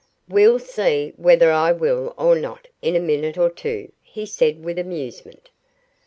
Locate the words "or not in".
2.17-2.95